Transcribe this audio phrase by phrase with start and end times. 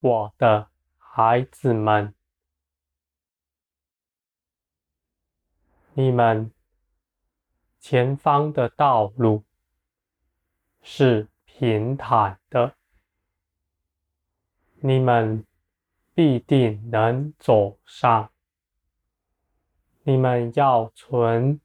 [0.00, 2.14] 我的孩子们，
[5.92, 6.50] 你们
[7.78, 9.44] 前方的道路
[10.80, 12.74] 是平坦的，
[14.76, 15.44] 你们
[16.14, 18.30] 必定能走上。
[20.04, 21.60] 你们要存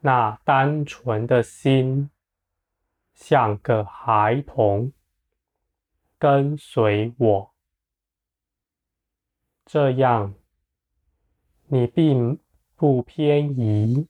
[0.00, 2.10] 那单纯的心，
[3.14, 4.92] 像个孩童，
[6.18, 7.54] 跟随我，
[9.64, 10.34] 这样
[11.66, 12.38] 你并
[12.74, 14.06] 不偏移，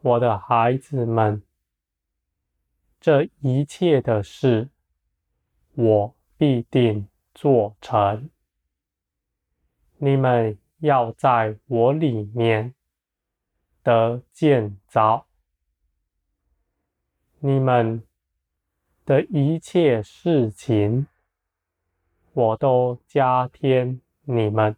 [0.00, 1.42] 我的孩子们。
[3.00, 4.68] 这一切的事，
[5.72, 8.28] 我必定做成。
[9.96, 12.74] 你们要在我里面
[13.82, 15.26] 得建造，
[17.38, 18.06] 你们
[19.10, 21.08] 的一切事情，
[22.32, 24.76] 我都加添你们。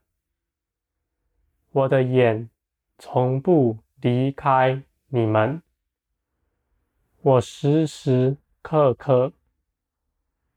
[1.71, 2.49] 我的眼
[2.97, 5.63] 从不离开你们。
[7.21, 9.35] 我时时刻刻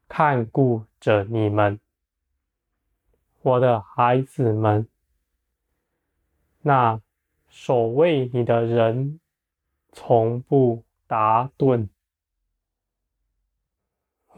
[0.08, 1.78] 看顾着你们，
[3.42, 4.88] 我的孩子们。
[6.62, 7.02] 那
[7.50, 9.20] 守卫你的人
[9.92, 11.90] 从不打盹，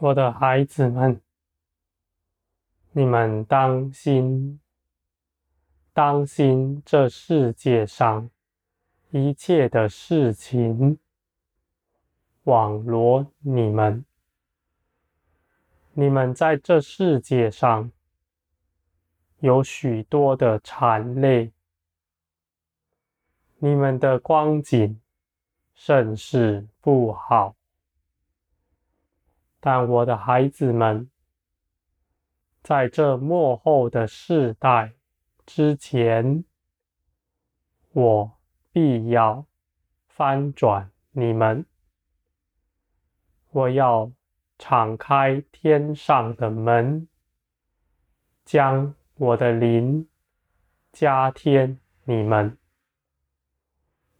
[0.00, 1.20] 我的孩子们，
[2.92, 4.60] 你们当心，
[5.92, 8.30] 当心这世界上
[9.10, 11.00] 一切的事情。
[12.44, 14.04] 网罗你们，
[15.94, 17.90] 你们在这世界上
[19.40, 21.50] 有许多的缠累，
[23.56, 25.00] 你们的光景
[25.74, 27.57] 甚是不好。
[29.70, 31.10] 但我的孩子们，
[32.62, 34.94] 在这末后的世代
[35.44, 36.42] 之前，
[37.92, 38.38] 我
[38.72, 39.44] 必要
[40.06, 41.66] 翻转你们。
[43.50, 44.10] 我要
[44.58, 47.06] 敞开天上的门，
[48.46, 50.08] 将我的灵
[50.92, 52.56] 加添你们。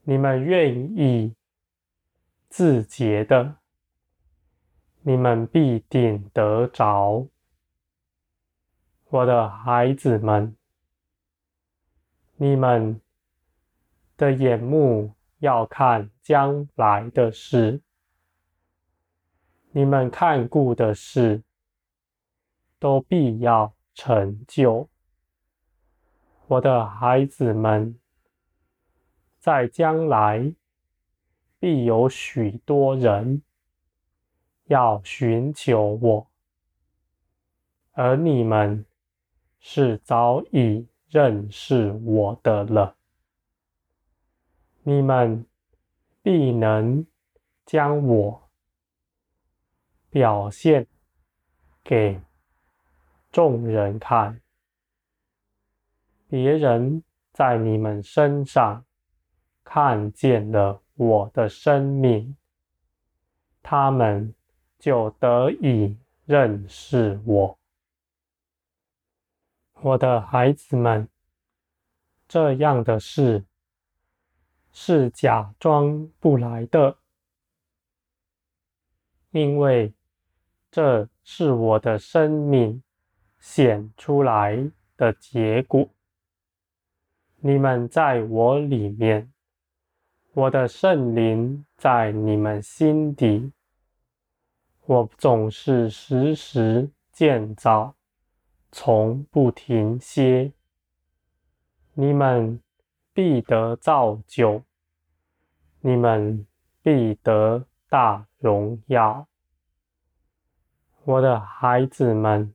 [0.03, 1.35] 你们愿意
[2.51, 3.58] 自洁的，
[5.03, 7.27] 你们必定得着。
[9.09, 10.55] 我的孩子们，
[12.37, 13.01] 你们
[14.17, 17.81] 的眼目要看将来的事。
[19.71, 21.43] 你们看顾的事，
[22.79, 24.89] 都必要成就。
[26.49, 27.99] 我的孩子们，
[29.39, 30.55] 在将来
[31.59, 33.43] 必有许多人
[34.69, 36.27] 要寻求我，
[37.93, 38.87] 而你们
[39.61, 42.97] 是早已认识我的了。
[44.83, 45.45] 你们
[46.23, 47.07] 必能
[47.67, 48.49] 将我。
[50.11, 50.87] 表现
[51.85, 52.19] 给
[53.31, 54.41] 众人看，
[56.27, 58.87] 别人在你们身上
[59.63, 62.35] 看见了我的生命，
[63.63, 64.35] 他们
[64.79, 67.59] 就得以认识我。
[69.81, 71.09] 我的孩子们，
[72.27, 73.45] 这样的事
[74.73, 76.99] 是假装不来的，
[79.31, 79.93] 因为。
[80.71, 82.83] 这是我的生命
[83.39, 85.89] 显出来的结果。
[87.37, 89.33] 你们在我里面，
[90.35, 93.51] 我的圣灵在你们心底。
[94.89, 97.95] 我总是时时建造，
[98.73, 100.51] 从不停歇。
[101.93, 102.59] 你们
[103.13, 104.63] 必得造就，
[105.83, 106.47] 你们
[106.81, 109.29] 必得大荣耀。
[111.05, 112.55] 我的孩子们，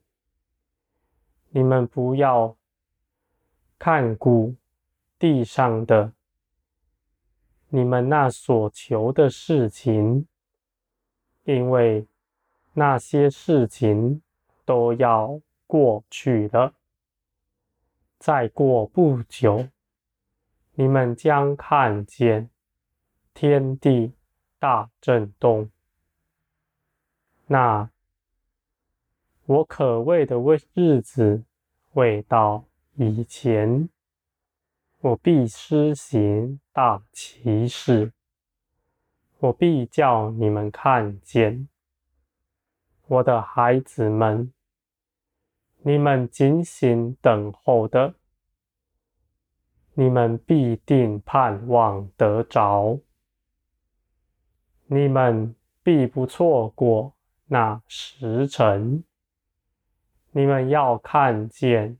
[1.50, 2.56] 你们不要
[3.78, 4.56] 看顾
[5.20, 6.12] 地上的，
[7.68, 10.26] 你们那所求的事情，
[11.44, 12.04] 因为
[12.74, 14.22] 那些事情
[14.64, 16.74] 都要过去了。
[18.18, 19.68] 再过不久，
[20.74, 22.50] 你们将看见
[23.32, 24.12] 天地
[24.58, 25.70] 大震动。
[27.46, 27.90] 那。
[29.46, 30.38] 我可畏的
[30.72, 31.44] 日子
[31.92, 33.90] 未到以前，
[35.00, 38.14] 我必施行大奇事。
[39.40, 41.68] 我必叫你们看见，
[43.06, 44.52] 我的孩子们，
[45.82, 48.14] 你们警醒等候的，
[49.92, 52.98] 你们必定盼望得着。
[54.86, 57.14] 你们必不错过
[57.46, 59.04] 那时辰。
[60.32, 61.98] 你们要看见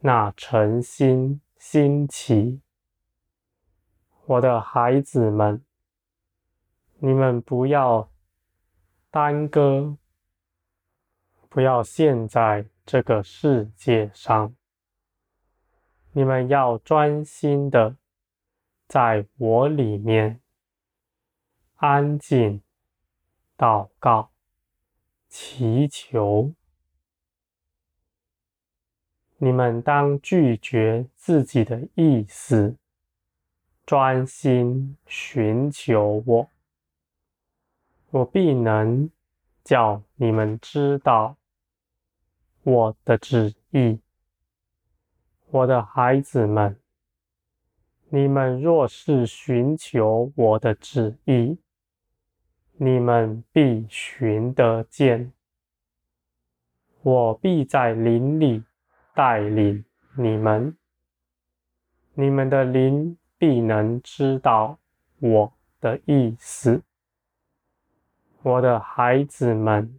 [0.00, 2.60] 那晨星兴起。
[4.26, 5.64] 我的孩子们，
[6.98, 8.10] 你们不要
[9.10, 9.96] 耽搁，
[11.52, 14.54] 不要陷在这个世界上。
[16.12, 17.94] 你们要专心的
[18.88, 20.40] 在我里面
[21.76, 22.62] 安静
[23.58, 24.30] 祷告、
[25.28, 26.54] 祈求。
[29.36, 32.74] 你们当拒绝自己的意思。
[33.84, 36.48] 专心寻求我，
[38.10, 39.10] 我必能
[39.62, 41.36] 叫你们知道
[42.62, 44.00] 我的旨意。
[45.50, 46.78] 我的孩子们，
[48.08, 51.58] 你们若是寻求我的旨意，
[52.74, 55.32] 你们必寻得见。
[57.02, 58.62] 我必在林里
[59.14, 59.84] 带领
[60.16, 60.76] 你们，
[62.14, 63.16] 你们的灵。
[63.42, 64.78] 必能知道
[65.18, 66.84] 我的意思，
[68.40, 69.98] 我的孩子们，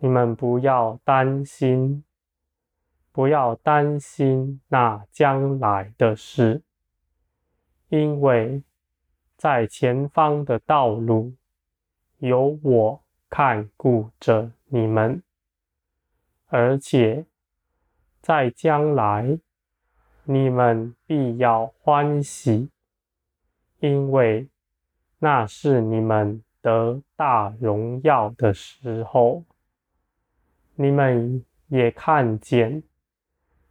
[0.00, 2.04] 你们不要担心，
[3.12, 6.62] 不要担心那将来的事，
[7.88, 8.62] 因为
[9.36, 11.34] 在前方的道路
[12.18, 15.22] 有我看顾着你们，
[16.48, 17.24] 而且
[18.20, 19.38] 在将来。
[20.24, 22.70] 你们必要欢喜，
[23.80, 24.48] 因为
[25.18, 29.42] 那是你们得大荣耀的时候。
[30.74, 32.82] 你们也看见，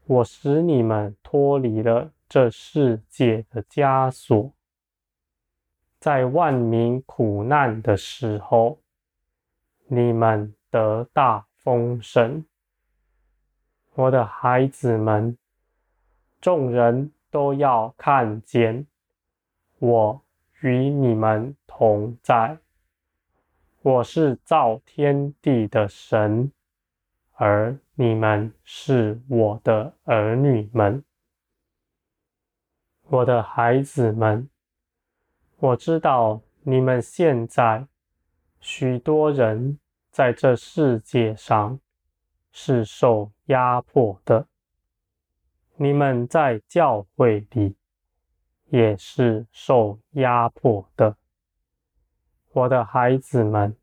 [0.05, 4.53] 我使你们脱离了这世界的枷锁，
[5.99, 8.79] 在万民苦难的时候，
[9.87, 12.45] 你们得大丰盛。
[13.95, 15.37] 我的孩子们。
[16.41, 18.87] 众人都要看见
[19.77, 20.21] 我
[20.61, 22.57] 与你们同在。
[23.81, 26.49] 我是造天地的神，
[27.41, 31.05] 而你们是我的儿女们。
[33.03, 34.49] 我的孩子们，
[35.55, 37.87] 我知道你们现在
[38.59, 39.79] 许多人
[40.11, 41.79] 在这世界上
[42.51, 44.45] 是受压迫的。
[45.77, 47.77] 你们在教会里
[48.65, 51.15] 也是受压迫的，
[52.51, 53.77] 我的孩子们，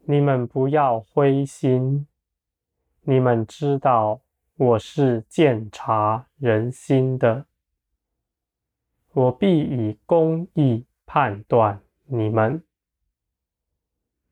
[0.00, 2.08] 你们不要灰心。
[3.02, 4.20] 你们知道
[4.56, 7.46] 我是鉴察人心的，
[9.12, 12.62] 我必以公义判断你们。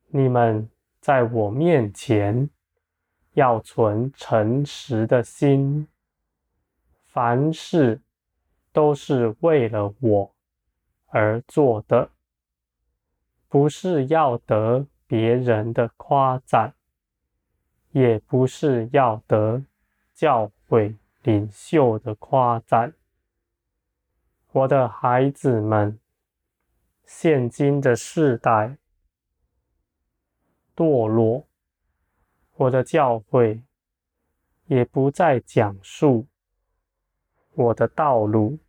[0.09, 0.69] 你们
[1.01, 2.51] 在我面前
[3.33, 5.89] 要存诚实的心。
[7.05, 8.01] 凡事
[8.71, 10.35] 都是为了我
[11.07, 12.11] 而做的，
[13.49, 16.75] 不是要得别人的夸赞，
[17.99, 19.65] 也不是要得
[20.15, 22.95] 教会领袖的夸赞。
[24.53, 25.99] 我的孩子们，
[27.05, 28.77] 现今的世代
[30.77, 31.49] 堕落，
[32.55, 33.61] 我的教会
[34.67, 36.29] 也不再讲述。
[37.53, 38.61] 我的道路，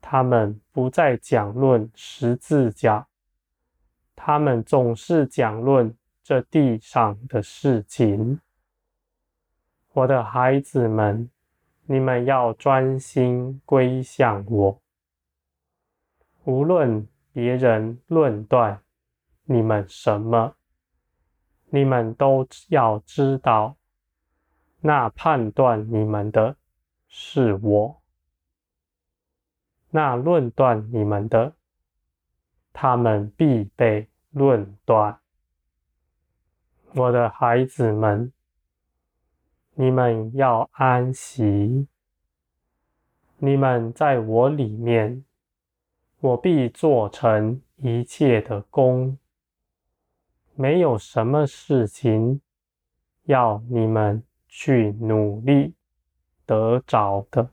[0.00, 3.08] 他们不再讲论十字架，
[4.14, 5.92] 他们总是讲论
[6.30, 8.38] 这地上的事情。
[9.94, 11.28] 我的孩子们，
[11.86, 14.80] 你们要专心归向我，
[16.44, 18.80] 无论别人论断
[19.42, 20.54] 你们什么，
[21.70, 23.76] 你们都要知道，
[24.82, 26.54] 那判断你们的。
[27.08, 28.00] 是我，
[29.90, 31.54] 那论断你们的，
[32.72, 35.18] 他们必被论断。
[36.92, 38.32] 我的孩子们，
[39.74, 41.86] 你们要安息。
[43.38, 45.24] 你们在我里面，
[46.18, 49.16] 我必做成一切的工。
[50.56, 52.40] 没有什么事情
[53.24, 55.74] 要你们去努力。
[56.44, 57.50] 得着的，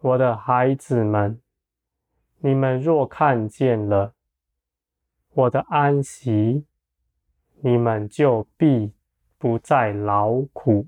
[0.00, 1.38] 我的孩子们，
[2.38, 4.14] 你们若看见了
[5.34, 6.64] 我的安息，
[7.64, 8.92] 你们就必
[9.38, 10.84] 不再劳苦。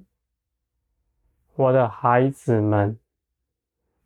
[1.54, 2.98] 我的孩子们，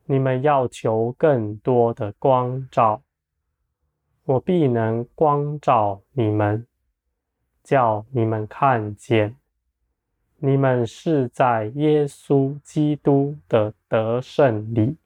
[0.04, 3.00] 你们要求更多的光照，
[4.24, 6.66] 我必能光照你们，
[7.64, 9.36] 叫你们看见，
[10.36, 14.98] 你们是在耶稣基督的得胜里，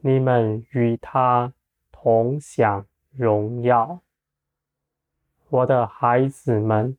[0.00, 1.52] 你们与他
[1.92, 4.00] 同享荣耀。
[5.48, 6.98] 我的孩子们，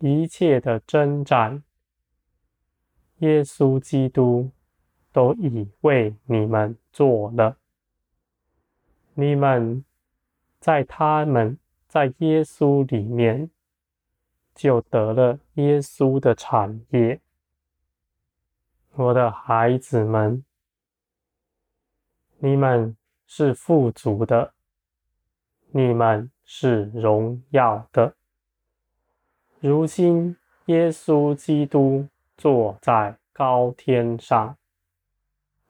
[0.00, 1.62] 一切的征战，
[3.18, 4.50] 耶稣基督
[5.12, 7.56] 都已为你们做了。
[9.14, 9.84] 你们
[10.58, 13.48] 在他们在耶稣里面，
[14.52, 17.20] 就得了耶稣的产业。
[18.94, 20.44] 我的孩子们，
[22.38, 24.52] 你们是富足的，
[25.70, 26.28] 你们。
[26.46, 28.14] 是荣耀的。
[29.58, 30.36] 如今，
[30.66, 34.56] 耶稣基督坐在高天上，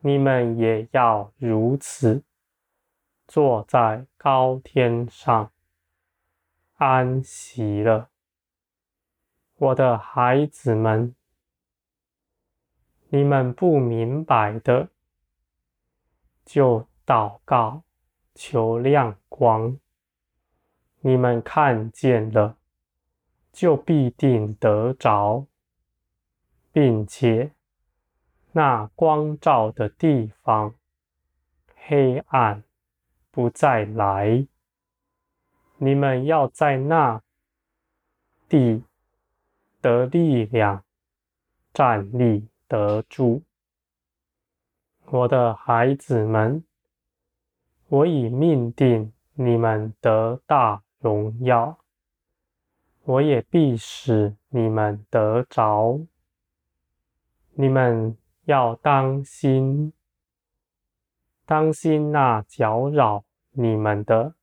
[0.01, 2.23] 你们也要如此，
[3.27, 5.51] 坐在高天上，
[6.77, 8.11] 安息了。
[9.57, 11.15] 我的孩子们，
[13.09, 14.89] 你们不明白的，
[16.45, 17.83] 就祷告，
[18.35, 19.79] 求亮光。
[21.07, 22.57] 你们看见了，
[23.53, 25.47] 就必定得着，
[26.73, 27.53] 并且
[28.51, 30.75] 那光照的地方，
[31.77, 32.65] 黑暗
[33.31, 34.49] 不再来。
[35.77, 37.23] 你们要在那
[38.49, 38.83] 地
[39.81, 40.83] 得力量，
[41.73, 43.45] 站立得住。
[45.05, 46.65] 我的孩子们，
[47.87, 51.79] 我已命定你们得大荣耀，
[53.05, 56.01] 我也必使你们得着。
[57.53, 59.93] 你们要当心，
[61.45, 63.23] 当心那搅扰
[63.53, 64.35] 你们的。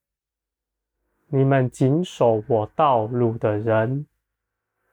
[1.27, 4.07] 你们谨守我道路的人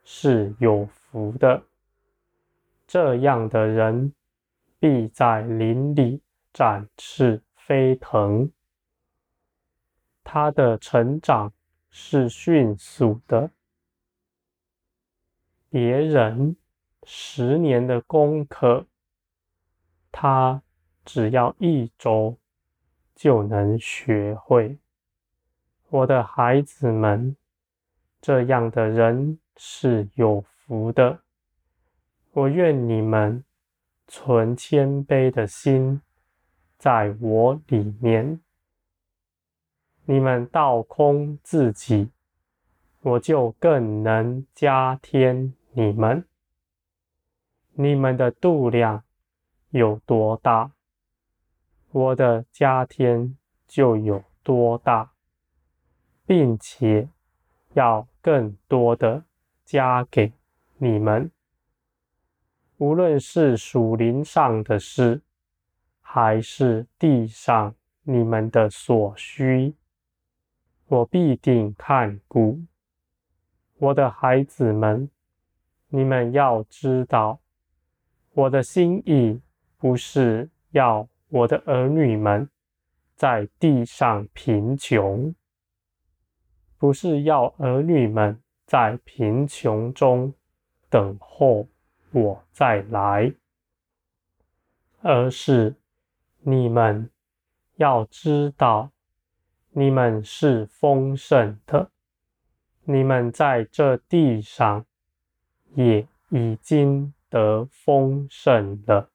[0.03, 1.63] 是有福的。
[2.89, 4.13] 这样的人
[4.81, 6.21] 必在林里
[6.53, 8.51] 展翅飞腾，
[10.25, 11.53] 他的成长。
[11.91, 13.51] 是迅速的。
[15.69, 16.57] 别人
[17.05, 18.87] 十年的功课，
[20.11, 20.63] 他
[21.05, 22.37] 只要一周
[23.15, 24.79] 就能学会。
[25.89, 27.37] 我的孩子们，
[28.21, 31.21] 这样的人是有福的。
[32.33, 33.45] 我愿你们
[34.07, 36.01] 存谦卑的心，
[36.79, 38.41] 在我里面。
[40.11, 42.11] 你们倒空自己，
[43.01, 46.27] 我就更能加添你们。
[47.75, 49.05] 你们的度量
[49.69, 50.73] 有多大，
[51.93, 53.37] 我的加添
[53.69, 55.13] 就有多大，
[56.27, 57.09] 并且
[57.75, 59.23] 要更多的
[59.65, 60.33] 加给
[60.79, 61.31] 你们。
[62.79, 65.21] 无论是属灵上的事，
[66.01, 69.77] 还是地上你们的所需。
[70.91, 72.61] 我必定看顾。
[73.79, 75.09] 我的孩子们，
[75.87, 77.39] 你们要知道，
[78.33, 79.41] 我的心意
[79.77, 82.51] 不是要我的儿女们
[83.15, 85.33] 在地上贫穷，
[86.77, 90.35] 不是要儿女们在贫穷中
[90.89, 91.69] 等候
[92.11, 93.33] 我再来，
[95.03, 95.77] 而是
[96.41, 97.09] 你们
[97.77, 98.91] 要知道。
[99.73, 101.91] 你们是丰盛的，
[102.85, 104.85] 你们在这地上
[105.75, 109.11] 也已经得丰盛了。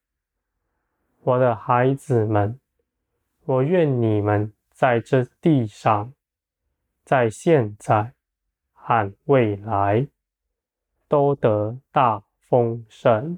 [1.23, 2.57] 我的孩子们，
[3.43, 6.13] 我愿你们在这地上，
[7.03, 8.13] 在现在
[8.71, 10.07] 和未来
[11.09, 13.37] 都得大丰盛。